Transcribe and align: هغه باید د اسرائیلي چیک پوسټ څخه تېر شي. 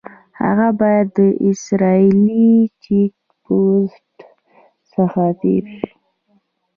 هغه 0.41 0.67
باید 0.79 1.07
د 1.17 1.19
اسرائیلي 1.49 2.51
چیک 2.83 3.13
پوسټ 3.43 4.15
څخه 4.93 5.23
تېر 5.41 5.63
شي. 5.77 5.89